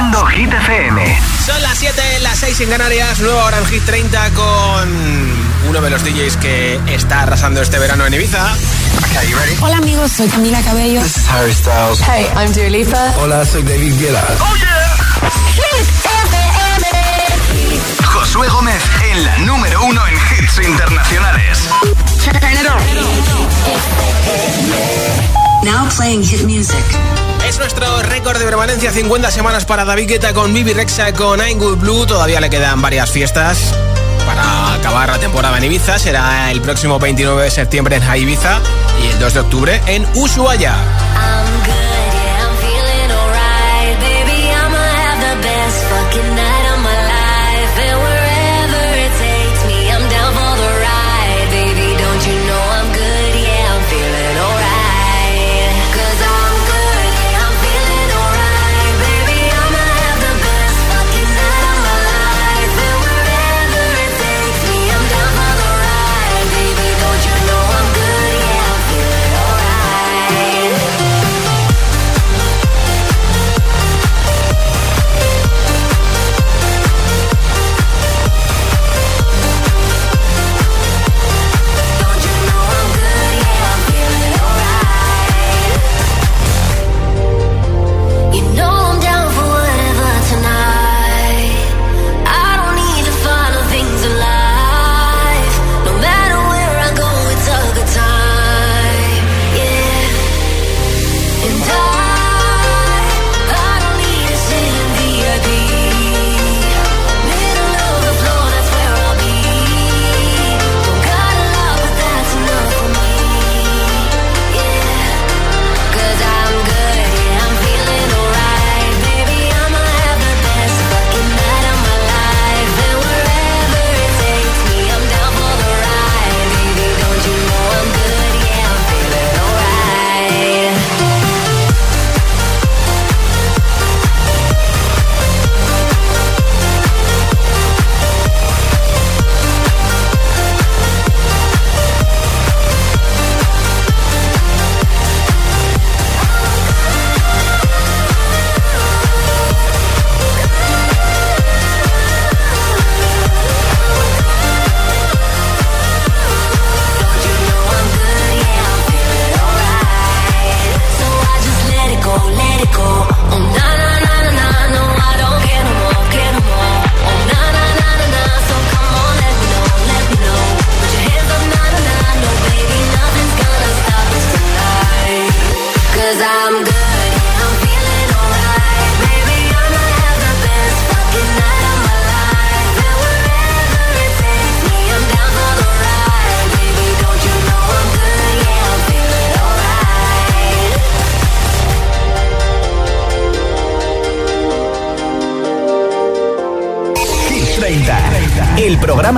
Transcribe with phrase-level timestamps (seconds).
[0.00, 1.18] Hit FM.
[1.44, 4.88] Son las 7, las 6 en Canarias, nueva hora en Hit 30 con
[5.68, 8.50] uno de los DJs que está arrasando este verano en Ibiza.
[9.60, 11.02] Hola amigos, soy Camila Cabello.
[11.02, 12.00] This is Harry Styles.
[12.00, 13.14] Hey, I'm Dua Lipa.
[13.18, 14.24] Hola, soy David Guetta.
[14.40, 14.96] Oh yeah.
[15.52, 15.86] Hit
[16.24, 16.86] FM.
[18.02, 18.82] Josué Gómez
[19.12, 21.68] en la número uno en hits internacionales.
[25.62, 27.29] Now playing hit music.
[27.50, 31.58] Es nuestro récord de permanencia, 50 semanas para David Guetta con Bibi Rexa, con I'm
[31.58, 32.06] Good Blue.
[32.06, 33.74] Todavía le quedan varias fiestas
[34.24, 35.98] para acabar la temporada en Ibiza.
[35.98, 38.60] Será el próximo 29 de septiembre en Ibiza
[39.02, 40.76] y el 2 de octubre en Ushuaia.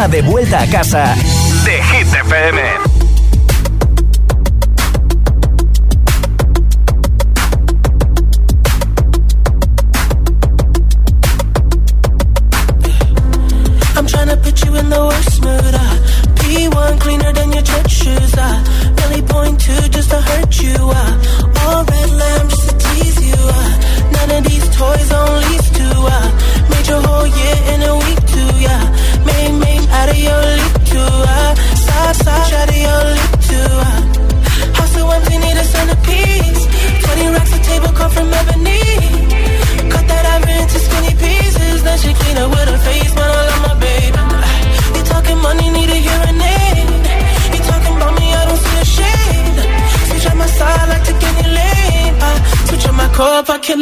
[0.08, 1.21] de vuelta a casa.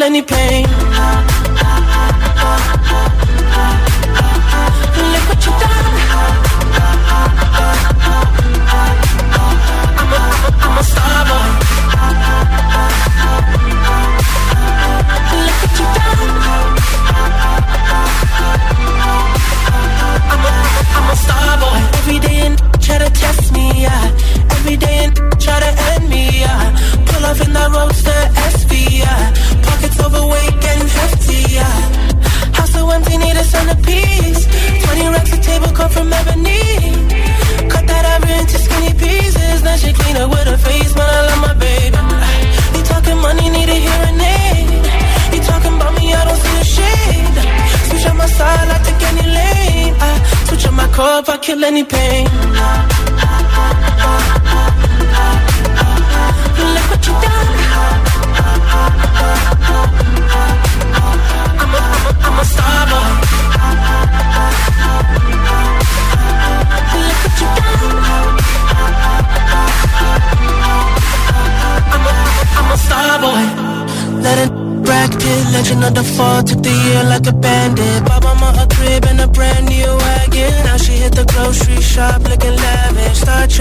[0.01, 0.50] 让你陪。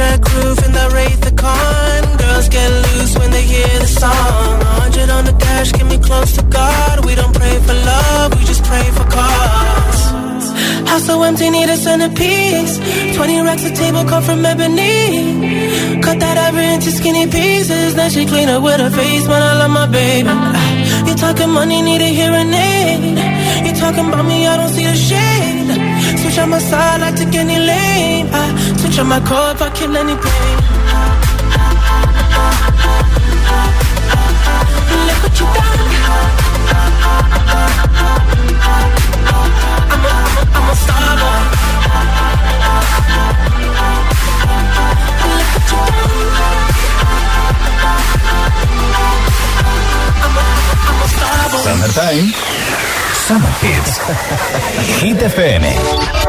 [0.10, 2.02] Trek roof in the Wraith the Con.
[2.18, 4.58] Girls get loose when they hear the song.
[4.90, 7.06] 100 on the dash, get me close to God.
[7.06, 10.02] We don't pray for love, we just pray for cause.
[10.90, 12.80] House so empty, need a centerpiece.
[13.18, 16.02] 20 racks of table come from ebony.
[16.02, 17.94] Cut that ever into skinny pieces.
[17.94, 20.28] Then she clean up with her face, man, I love my baby.
[20.28, 23.02] Ah, You talking money, need a hearing aid.
[23.66, 25.70] You talking about me, I don't see a shade.
[26.22, 28.28] Switch on my side, I take any lane.
[28.34, 28.44] I
[28.79, 29.90] switch on my core if I kill.
[53.30, 53.98] Summer Hits.
[55.02, 56.29] Hit FM.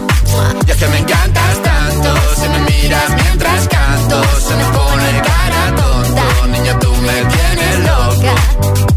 [0.65, 5.75] Y es que me encantas tanto, si me miras mientras canto, se me pone cara
[5.75, 8.33] tonto, niña tú me tienes loca.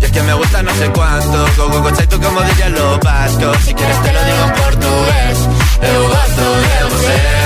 [0.00, 3.56] Y es que me gusta no sé cuánto, go go tú como dirían los vascos,
[3.64, 5.38] si quieres te lo digo en portugués,
[5.82, 7.44] eu gosto de você.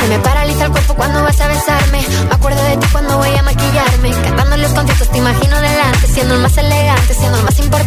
[0.00, 2.00] Se me paraliza el cuerpo cuando vas a besarme.
[2.28, 4.10] Me acuerdo de ti cuando voy a maquillarme.
[4.22, 7.85] Cantando los conciertos te imagino delante, siendo el más elegante, siendo el más importante.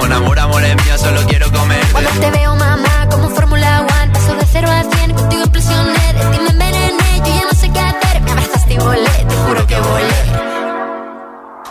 [0.00, 4.12] Mon amor, amor es mío, solo quiero comerte Cuando te veo, mamá, como Fórmula One,
[4.12, 7.70] paso de cero a cien, contigo impresioné, de ti me envenené, yo ya no sé
[7.70, 10.20] qué hacer, me abrazaste y volé, te juro que volé.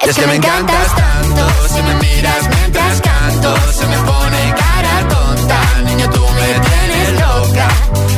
[0.10, 5.60] Es que me encantas tanto Si me miras mientras canto Se me pone cara tonta.
[5.86, 7.68] Niño, tú me tienes loca.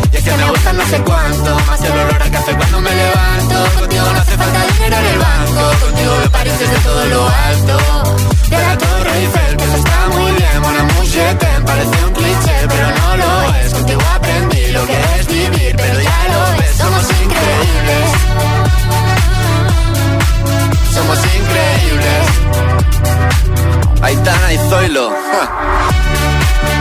[0.09, 2.79] Y es que me gusta no sé cuánto Más que el olor a café cuando
[2.79, 3.79] me levanto.
[3.79, 7.50] Contigo no hace falta dinero en el banco Contigo me París desde todo lo alto
[11.81, 16.27] Parece un cliché Pero no lo es Contigo aprendí lo que es vivir Pero ya
[16.29, 18.21] lo ves Somos increíbles
[20.93, 22.27] somos increíbles.
[24.01, 25.09] Aitana y Zoilo.
[25.09, 26.80] ja.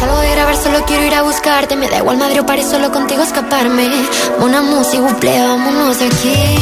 [0.00, 2.90] Salgo de grabar, solo quiero ir a buscarte, me da igual Madrid o París, solo
[2.92, 3.90] contigo escaparme.
[4.38, 6.58] Una música, buple, vámonos aquí.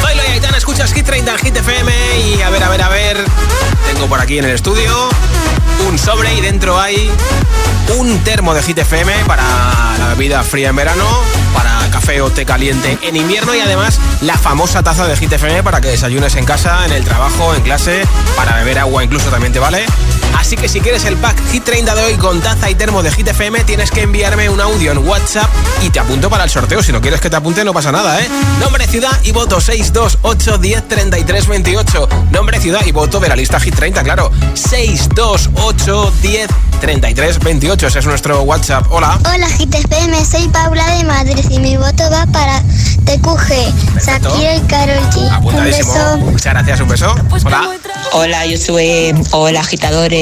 [0.00, 2.88] Zoilo y Aitana, escuchas Hit 30 en Hit FM y a ver, a ver, a
[2.88, 3.24] ver.
[3.92, 5.08] Tengo por aquí en el estudio
[5.88, 7.10] un sobre y dentro hay
[7.98, 9.42] un termo de Hit FM para
[9.98, 11.04] la bebida fría en verano,
[11.54, 15.62] para café o té caliente en invierno y además la famosa taza de Hit FM
[15.62, 18.02] para que desayunes en casa, en el trabajo, en clase,
[18.36, 19.84] para beber agua incluso también te vale.
[20.36, 23.10] Así que si quieres el pack Hit 30 de hoy con taza y termo de
[23.10, 25.48] Hit FM, tienes que enviarme un audio en WhatsApp
[25.82, 26.82] y te apunto para el sorteo.
[26.82, 28.28] Si no quieres que te apunte, no pasa nada, ¿eh?
[28.60, 32.08] Nombre, ciudad y voto 628 10 33 28.
[32.30, 34.30] Nombre, ciudad y voto de la lista Hit 30, claro.
[34.54, 36.48] 628 10
[36.80, 37.86] 33 28.
[37.86, 38.86] Ese es nuestro WhatsApp.
[38.90, 39.18] Hola.
[39.32, 42.60] Hola Hit FM, soy Paula de Madrid y mi voto va para
[43.04, 45.44] TQG, Shakira y Karol G.
[45.44, 46.18] Un beso.
[46.18, 47.14] Muchas gracias, un beso.
[47.44, 47.70] Hola.
[48.12, 49.14] Hola, yo soy.
[49.30, 50.21] Hola, agitadores.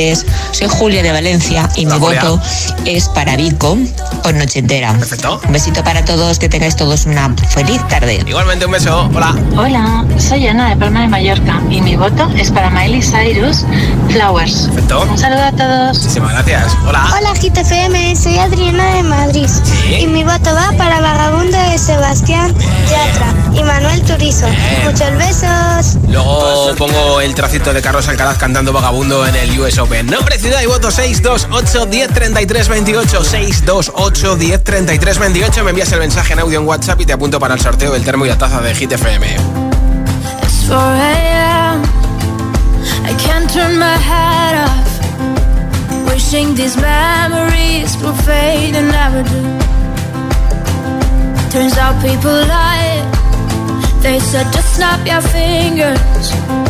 [0.53, 2.23] Soy Julia de Valencia y mi Julia.
[2.23, 2.41] voto
[2.87, 3.77] es para Vico
[4.23, 4.93] con Noche Entera.
[4.95, 5.41] Perfecto.
[5.47, 8.23] Un besito para todos, que tengáis todos una feliz tarde.
[8.27, 9.11] Igualmente, un beso.
[9.15, 9.35] Hola.
[9.57, 13.65] Hola, soy Ana de Palma de Mallorca y mi voto es para Miley Cyrus
[14.09, 14.69] Flowers.
[14.69, 15.07] Perfecto.
[15.11, 15.99] Un saludo a todos.
[15.99, 16.77] Muchísimas gracias.
[16.87, 17.05] Hola.
[17.19, 19.95] Hola Hit FM, soy Adriana de Madrid Sí.
[20.01, 22.55] y mi voto va para Vagabundo de Sebastián
[22.91, 24.47] Yatra y Manuel Turizo.
[24.85, 25.97] Muchos besos.
[26.09, 29.90] Luego pongo el tracito de Carlos Alcaraz cantando vagabundo en el US Open.
[29.91, 33.25] Nombre, ciudad y voto 628 10 33 28.
[33.25, 35.65] 628 10 33 28.
[35.65, 38.03] Me envías el mensaje en audio en WhatsApp y te apunto para el sorteo del
[38.03, 39.27] termo y la taza de Hit FM.
[40.43, 41.83] It's 4 a.m.
[43.05, 46.11] I can't turn my head off.
[46.11, 49.43] Wishing these memories will fade and never do.
[51.51, 53.05] Turns out people lie.
[54.03, 56.70] They said just snap your fingers.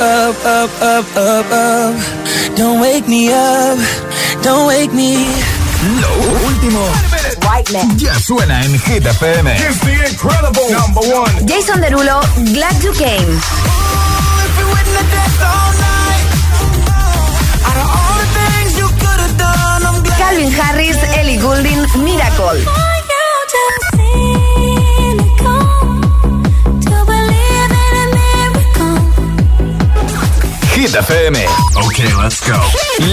[0.00, 1.94] up, up, up, up, up.
[2.56, 3.78] Don't wake me up,
[4.42, 5.26] don't wake me.
[6.00, 6.12] Lo
[6.46, 6.80] último
[7.96, 9.46] ya suena en Hit FM.
[9.48, 11.46] It's the incredible number one.
[11.46, 12.20] Jason Derulo,
[12.54, 13.40] Glad You Came.
[20.16, 22.89] Calvin Harris, Ellie Goulding, Miracle.
[30.80, 31.36] Hit FM.
[31.74, 32.58] Ok, let's go.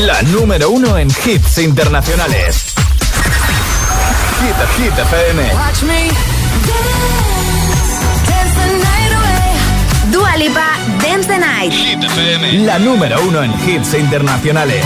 [0.05, 2.73] La número uno en hits internacionales.
[4.39, 5.53] Hit, Hit FM.
[5.53, 6.07] Watch me
[6.65, 7.27] dance,
[8.25, 10.11] dance the night.
[10.13, 10.77] Dua Lipa,
[11.37, 11.73] Night.
[11.73, 12.53] Hit FM.
[12.65, 14.85] La número uno en hits internacionales.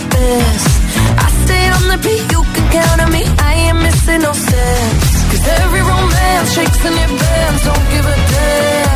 [0.00, 0.68] best.
[1.24, 3.22] I stay on the beat, you can count on me.
[3.38, 5.08] I ain't missing no steps.
[5.30, 8.95] Cause every romance shakes and it bends, don't give a damn.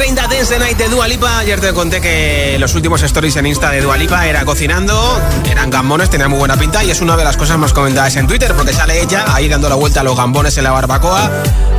[0.00, 1.40] 30 Dance the Night de Dua Lipa.
[1.40, 5.68] Ayer te conté que los últimos stories en Insta de Dua Lipa era cocinando, eran
[5.68, 8.54] gambones, tenía muy buena pinta y es una de las cosas más comentadas en Twitter
[8.56, 11.30] porque sale ella ahí dando la vuelta a los gambones en la barbacoa,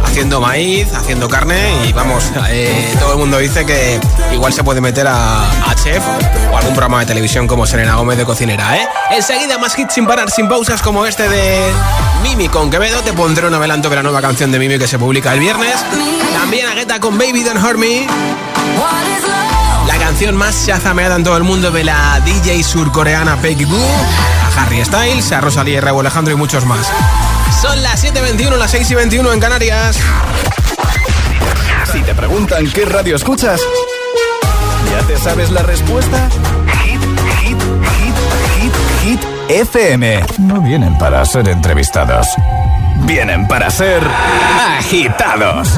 [0.06, 4.00] haciendo maíz, haciendo carne y vamos, eh, todo el mundo dice que
[4.32, 6.04] igual se puede meter a, a, chef
[6.52, 8.88] o algún programa de televisión como Serena Gómez de cocinera, ¿eh?
[9.10, 11.72] Enseguida más hits sin parar, sin pausas como este de
[12.22, 13.02] Mimi con Quevedo.
[13.02, 15.76] Te pondré un adelanto de la nueva canción de Mimi que se publica el viernes.
[16.34, 18.08] También Agueta con Baby Don't Hurt Me.
[19.88, 23.78] La canción más chazameada en todo el mundo de la DJ surcoreana Peggy Goo.
[23.78, 26.88] A Harry Styles, a Rosalía Raúl Alejandro y muchos más.
[27.62, 29.98] Son las 7.21, las 6.21 en Canarias.
[31.92, 33.60] Si te preguntan qué radio escuchas,
[34.92, 36.30] ¿ya te sabes la respuesta?
[36.84, 37.02] Hit,
[37.42, 37.62] hit,
[37.98, 38.16] hit,
[38.60, 40.24] hit, hit, FM.
[40.40, 42.28] No vienen para ser entrevistados.
[43.06, 44.02] Vienen para ser
[44.78, 45.78] agitados.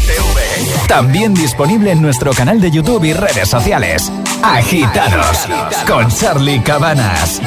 [0.87, 4.11] También disponible en nuestro canal de YouTube y redes sociales.
[4.43, 5.47] Agitados
[5.87, 7.41] con Charlie Cabanas.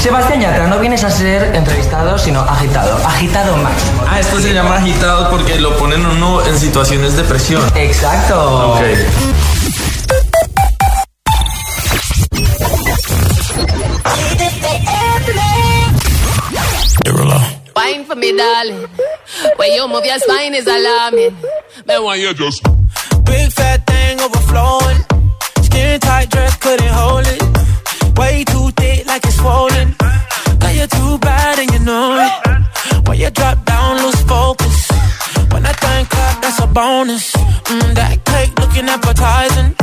[0.00, 2.96] Sebastián Yatra, no vienes a ser entrevistado, sino agitado.
[3.06, 4.02] Agitado máximo.
[4.08, 7.62] Ah, esto se llama agitado porque lo ponen uno en situaciones de presión.
[7.76, 8.72] Exacto.
[8.72, 8.82] Ok.
[17.76, 18.88] Wine for me, darling.
[19.56, 21.36] When you move your spine is alarming.
[21.86, 22.62] Man, why you just
[23.24, 24.98] big fat thing overflowing?
[25.62, 28.18] Skin tight dress couldn't hold it.
[28.18, 29.94] Way too thick, like it's swollen.
[30.60, 33.08] Girl, you're too bad and you know it.
[33.08, 34.90] When you drop down, lose focus.
[35.52, 37.32] When I think clap, that's a bonus.
[37.32, 39.74] Mm, that cake looking appetizing.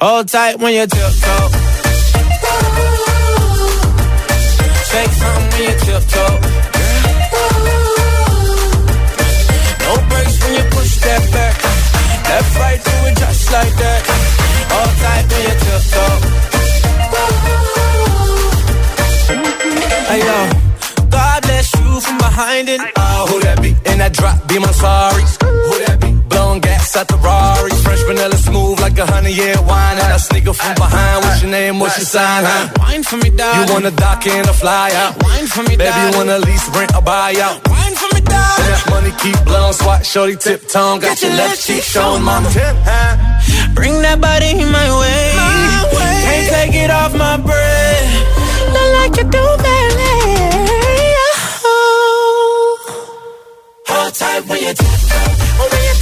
[0.00, 1.48] Hold tight when you tiptoe.
[4.90, 6.36] Shake something when you tiptoe.
[9.84, 11.54] No brakes when you push that back.
[12.28, 14.00] Left, right, do it just like that.
[14.72, 16.16] Hold tight when you tiptoe.
[20.10, 20.38] Hey yo,
[21.10, 22.80] God bless you from behind it.
[22.96, 23.70] Oh, who that be?
[23.90, 25.24] In that drop, be my sorry.
[26.60, 27.70] Gas at the Rari.
[27.86, 29.98] Fresh vanilla smooth like a honey, yeah, wine.
[29.98, 31.24] And I sneak sneaker from behind.
[31.24, 31.78] What's your name?
[31.78, 32.72] What's your sign, huh?
[32.78, 33.68] Wine for me, dog.
[33.68, 35.22] You wanna dock in a fly out?
[35.22, 37.56] Wine for me, Baby, you wanna lease, rent, or buy out?
[37.68, 38.58] Wine for me, dog.
[38.60, 41.00] And that money keep blowing, swat, shorty, tip tongue.
[41.00, 42.48] Got your left cheek showing, mama.
[42.50, 43.74] Tip, huh?
[43.74, 45.24] Bring that body my way.
[45.36, 46.16] My way.
[46.26, 48.08] Can't take it off my breath.
[48.74, 50.10] Not like you do, baby.
[53.90, 55.30] Hold tight when you tiptoe.
[55.58, 55.99] When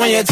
[0.00, 0.22] when you.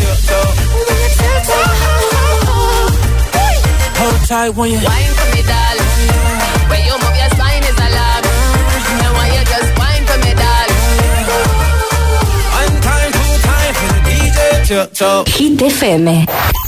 [3.98, 5.78] Hold when you for.
[6.70, 7.30] When you move your
[9.34, 10.18] you just for
[14.66, 15.24] two time.
[15.26, 16.67] Hit FM.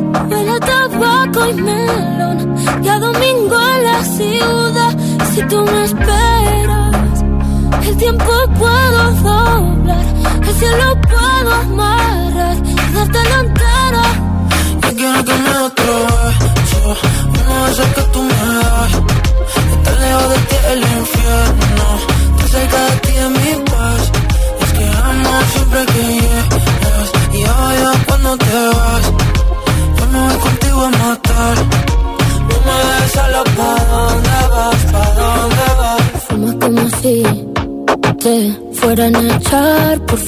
[0.29, 2.55] Huele a tabaco y melón.
[2.83, 4.97] Y a domingo en la ciudad.
[5.33, 7.23] Si tú me esperas,
[7.87, 10.05] el tiempo puedo doblar.
[10.47, 12.57] El cielo puedo amarrar.
[12.93, 14.03] Darte la entera.
[14.83, 17.20] Yo quiero que me des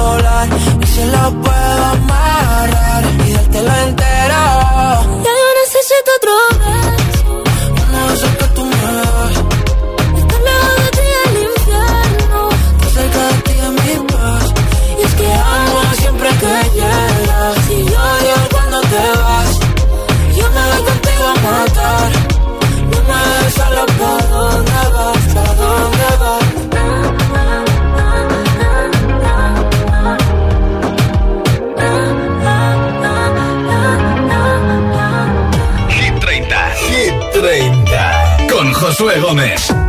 [0.00, 0.48] doblar
[0.82, 5.39] y se lo puedo amarrar y dártelo entero.
[39.00, 39.79] Josué Gómez.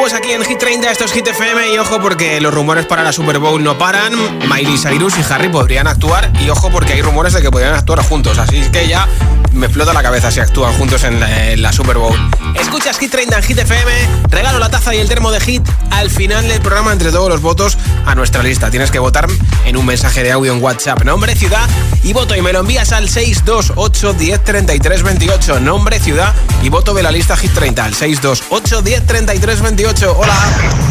[0.00, 3.02] Was aquí en Hit 30, esto es Hit FM y ojo porque los rumores para
[3.02, 4.14] la Super Bowl no paran.
[4.48, 8.02] Miley Cyrus y Harry podrían actuar y ojo porque hay rumores de que podrían actuar
[8.02, 9.06] juntos, así que ya
[9.52, 11.20] me explota la cabeza si actúan juntos en
[11.60, 12.16] la, Super Bowl.
[12.54, 13.92] Escuchas Hit 30 en Hit FM,
[14.30, 17.42] regalo la taza y el termo de Hit al final del programa entre todos los
[17.42, 18.70] votos a nuestra lista.
[18.70, 19.26] Tienes que votar
[19.66, 21.68] en un mensaje de audio en WhatsApp, nombre, ciudad
[22.02, 25.60] y voto y me lo envías al 628 10 33 28.
[25.60, 29.89] Nombre, ciudad y voto de la lista Hit 30 al 628 10 33 28.
[29.90, 30.32] Hola.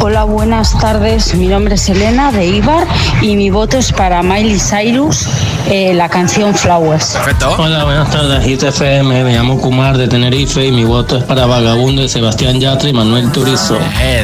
[0.01, 1.33] Hola, buenas tardes.
[1.33, 2.85] Mi nombre es Elena de Ibar
[3.21, 5.25] y mi voto es para Miley Cyrus,
[5.69, 7.11] eh, la canción Flowers.
[7.13, 7.55] Perfecto.
[7.57, 9.23] Hola, buenas tardes, Hit FM.
[9.23, 12.93] Me llamo Kumar de Tenerife y mi voto es para Vagabundo de Sebastián Yatra y
[12.93, 13.79] Manuel Turizo.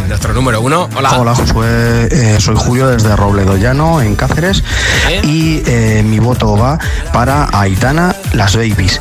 [0.09, 0.89] Nuestro número uno.
[0.93, 1.19] Hola.
[1.19, 4.61] Hola Josué, Eh, soy Julio desde Robledo Llano, en Cáceres,
[5.23, 6.78] y eh, mi voto va
[7.13, 8.99] para Aitana, las babies.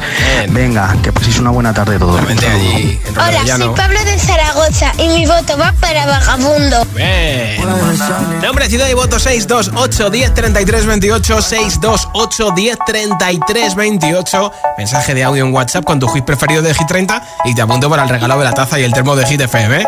[0.48, 2.20] Venga, que paséis una buena tarde todos.
[2.20, 6.84] Hola, soy Pablo de Zaragoza y mi voto va para Vagabundo.
[6.94, 7.60] Bien.
[8.42, 14.52] Nombre, ciudad y voto 628 10 33 28 628 10 33 28.
[14.78, 17.88] Mensaje de audio en WhatsApp con tu hit preferido de Hit 30 y te apunto
[17.90, 19.84] para el regalo de la taza y el termo de Hit FM.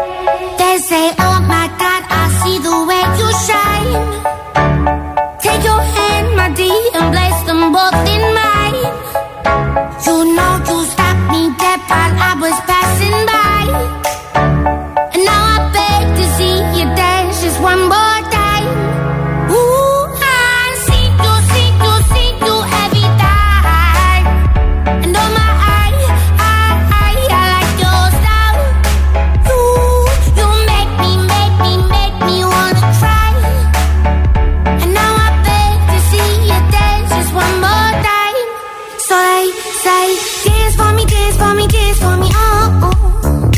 [39.86, 40.06] Say,
[40.46, 42.86] dance for me, dance for me, dance for me, oh.
[42.86, 43.50] oh.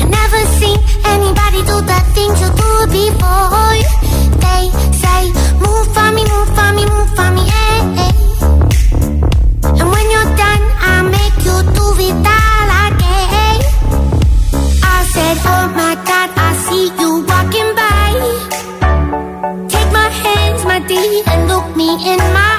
[0.00, 0.78] I never seen
[1.14, 3.72] anybody do the things you do before.
[4.44, 4.62] They
[5.02, 5.22] say,
[5.64, 8.12] move for me, move for me, move for me, eh, eh.
[9.80, 13.58] And when you're done, I'll make you do it all again.
[14.94, 18.12] I said, oh my God, I see you walking by.
[19.72, 22.53] Take my hands, my dear, and look me in my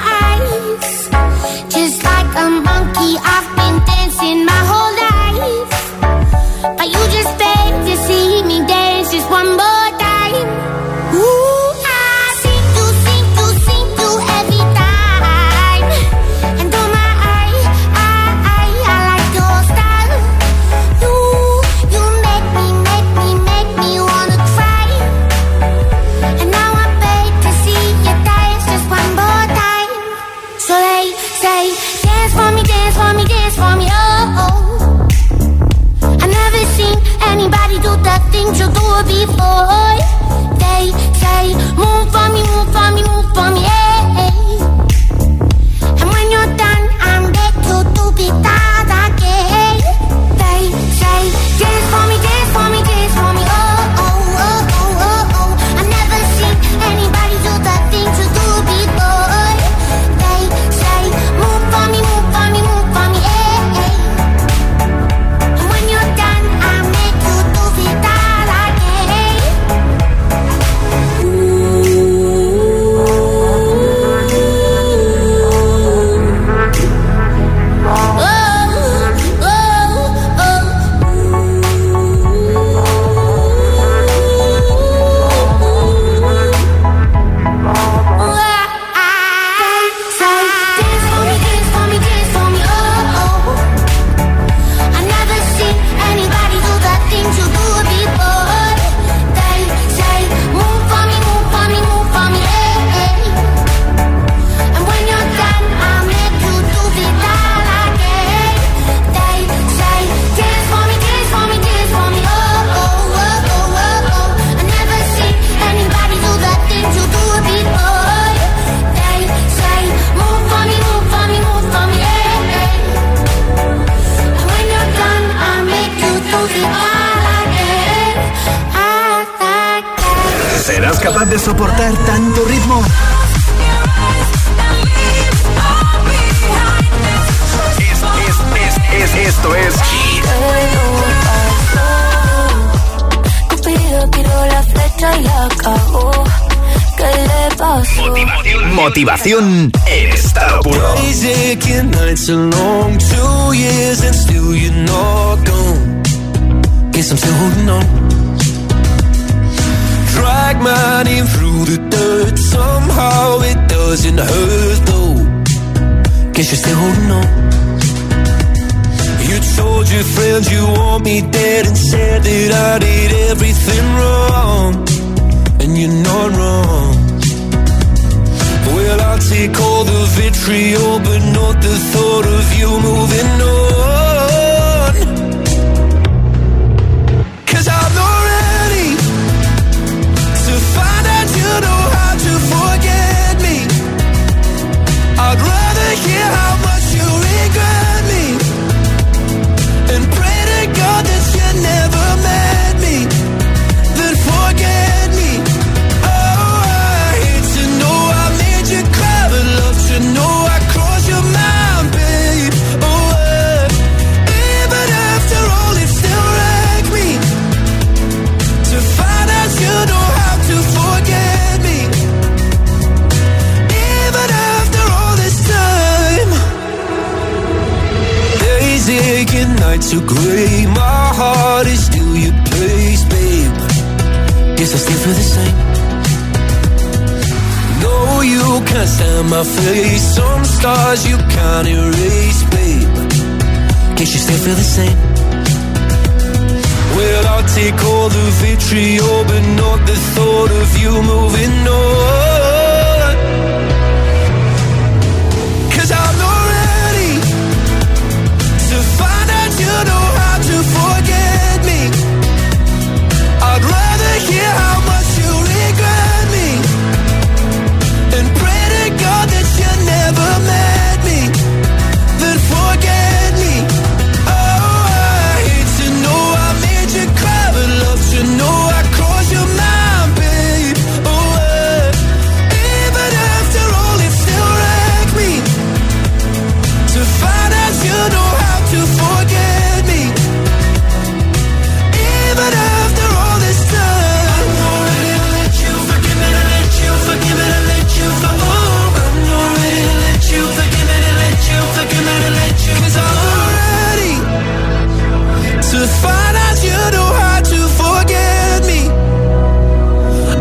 [244.75, 245.04] same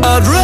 [0.07, 0.44] I'd rather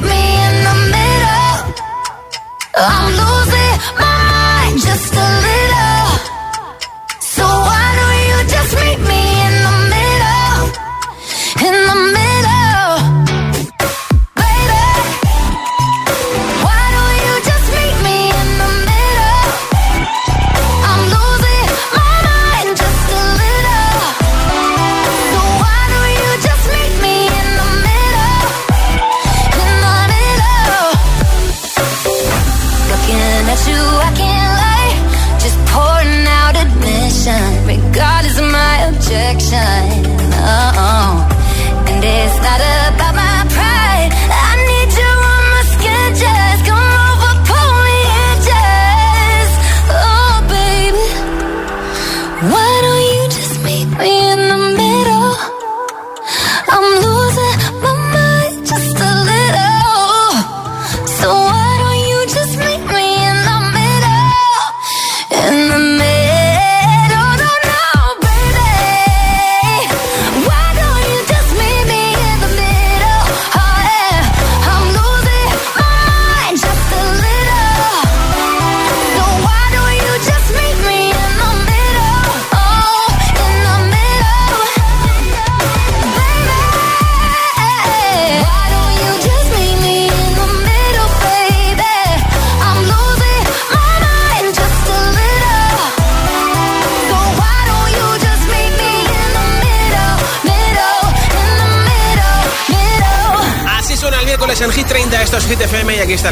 [0.00, 1.74] meet me in the middle.
[2.76, 5.17] I'm losing my mind just.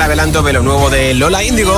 [0.07, 1.76] adelanto de lo nuevo de Lola Índigo.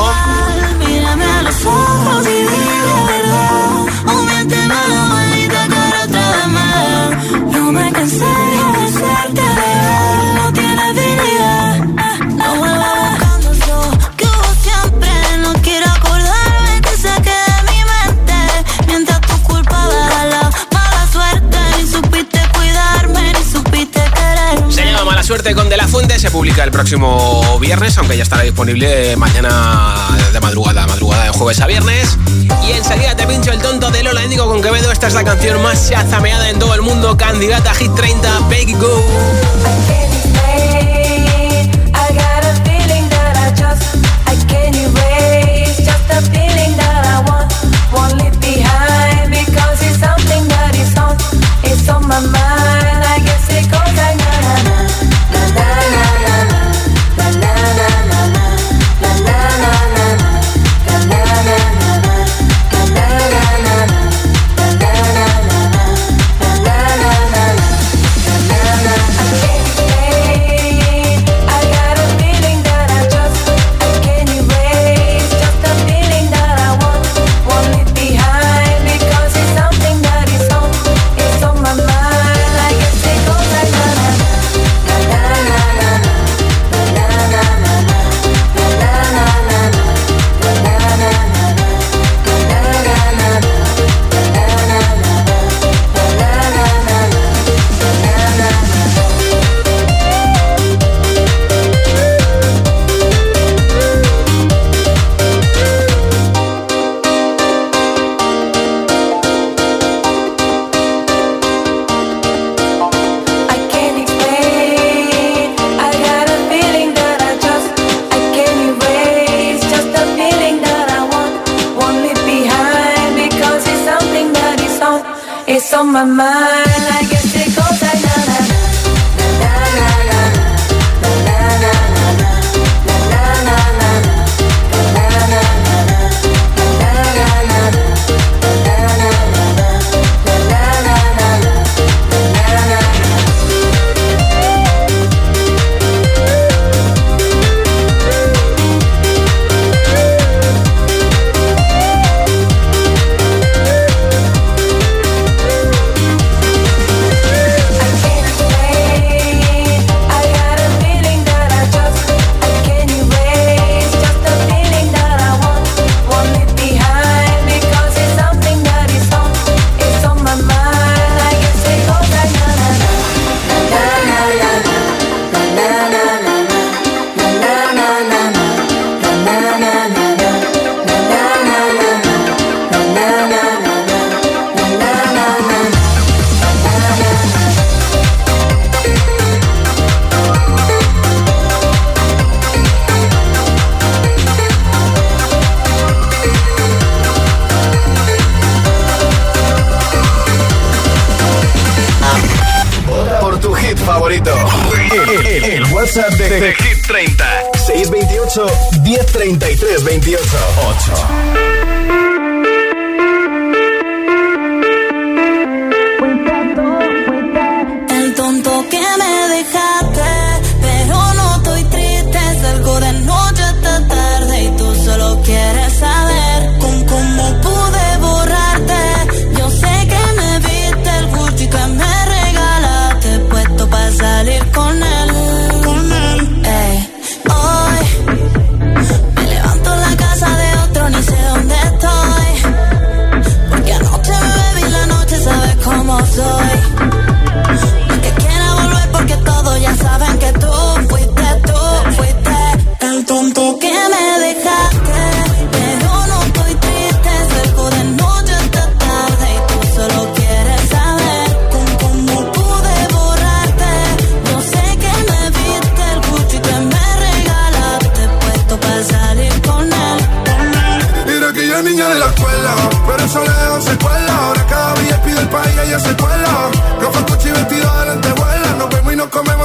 [28.59, 32.19] disponible mañana de madrugada, madrugada de jueves a viernes.
[32.67, 34.91] Y enseguida te pincho el tonto de Lola Indigo con Quevedo.
[34.91, 39.05] Esta es la canción más chazameada en todo el mundo, candidata Hit 30, Bake Go.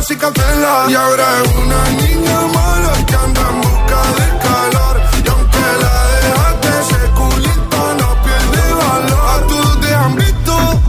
[0.10, 5.02] y ahora es una niña mala que anda en busca de calor.
[5.24, 9.24] Y aunque la dejaste, ese culito no pierde valor.
[9.30, 10.82] A todos te han visto.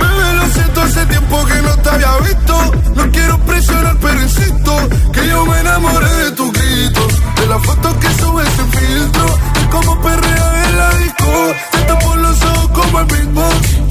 [0.00, 2.72] Bebé, lo siento, hace tiempo que no te había visto.
[2.94, 7.12] No quiero presionar, pero insisto que yo me enamoré de tus gritos.
[7.36, 9.26] De las fotos que subes sin filtro.
[9.26, 11.54] De cómo perrea en la disco.
[11.72, 13.77] Te tapo los ojos como el beatbox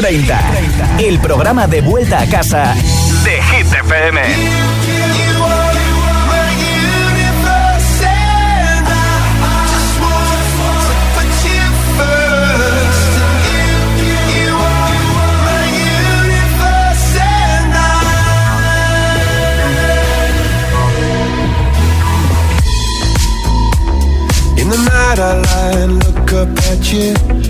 [0.00, 0.40] 30,
[0.98, 2.74] el programa de vuelta a casa
[3.22, 4.20] de Hit FM.
[25.22, 27.49] I lie and look up at you.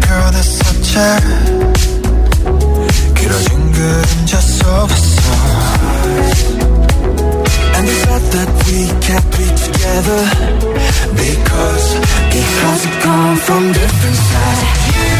[0.00, 0.64] 별에서
[3.14, 5.16] 길어진 그림자 속에서
[7.74, 10.22] And the thought that we can't be together
[11.14, 11.88] Because,
[12.30, 15.19] because we come from different sides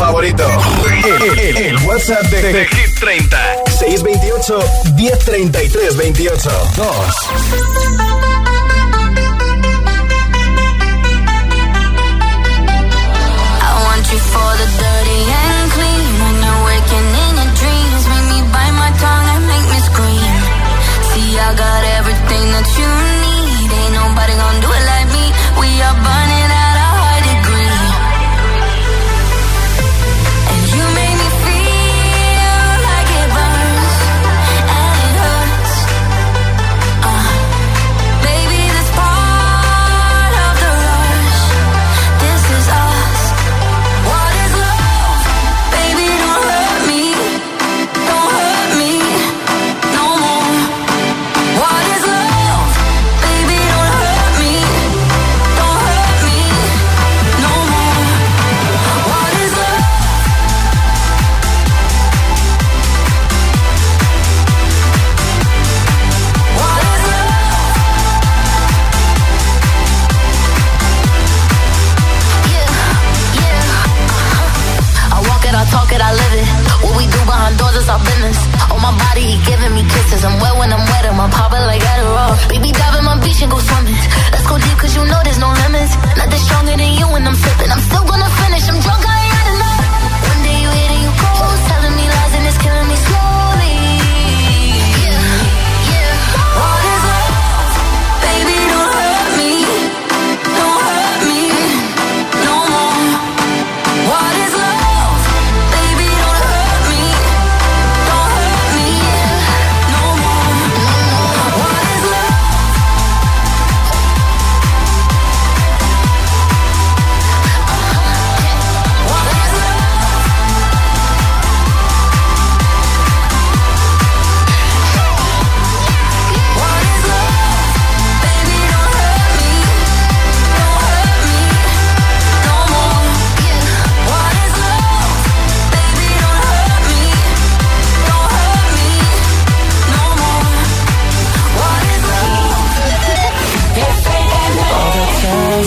[0.00, 0.44] favorito.
[1.04, 3.38] El, el, el, el WhatsApp de, de, de, Hit 30.
[3.78, 4.58] 628
[4.96, 6.50] 1033 28.
[6.76, 6.86] 2.
[14.10, 19.28] For the dirty and clean When you're waking in dreams Make me bite my tongue
[19.38, 20.34] and make me scream
[21.14, 22.90] See, I got everything that you
[23.22, 25.24] need Ain't nobody gonna do it like me
[25.62, 25.94] We are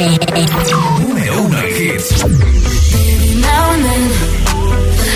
[0.00, 0.48] FM.
[1.00, 2.24] Número uno en hits.
[3.46, 4.04] Now and then,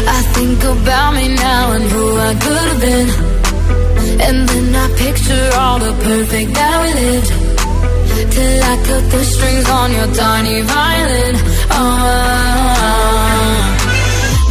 [0.09, 3.09] I think about me now and who I could have been.
[4.27, 7.31] And then I picture all the perfect that we lived.
[8.35, 11.35] Till I cut the strings on your tiny violin.
[11.77, 11.83] Oh,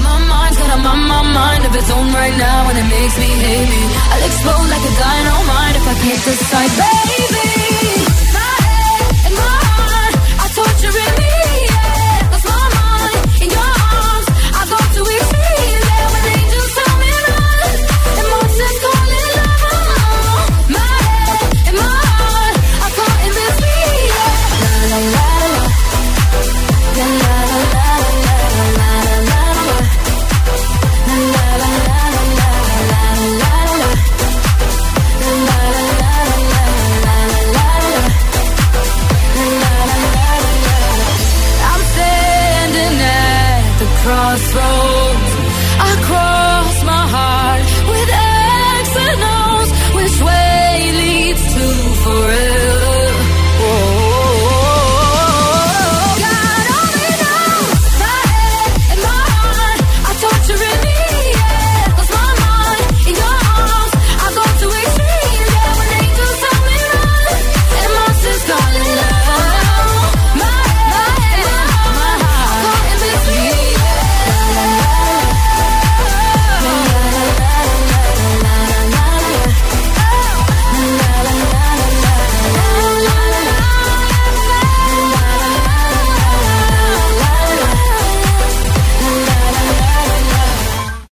[0.05, 3.17] my mind's got a my, my mind of its own right now, and it makes
[3.17, 3.83] me hate me.
[4.11, 7.68] I'll explode like a dynamite if I can't decide, baby.